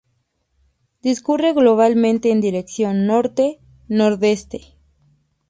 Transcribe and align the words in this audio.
Discurre 1.03 1.53
globalmente 1.53 2.31
en 2.31 2.41
dirección 2.41 3.05
norte-nordeste. 3.05 4.73